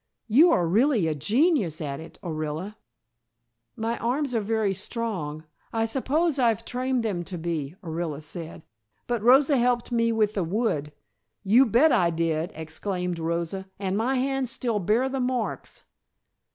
[0.27, 2.75] You are really a genius at it, Orilla."
[3.75, 8.63] "My arms are very strong I suppose I've trained them to be," Orilla said,
[9.05, 10.91] "but Rosa helped me with the wood"
[11.53, 15.83] "You bet I did," exclaimed Rosa, "and my hands still bear the marks."